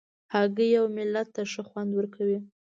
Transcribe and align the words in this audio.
هګۍ 0.33 0.71
اوملت 0.81 1.27
ته 1.35 1.41
ښه 1.51 1.61
خوند 1.69 1.91
ورکوي. 1.95 2.39